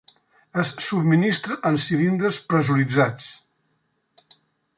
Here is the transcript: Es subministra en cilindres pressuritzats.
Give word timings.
Es 0.61 0.69
subministra 0.85 1.57
en 1.71 1.77
cilindres 1.83 2.41
pressuritzats. 2.55 3.29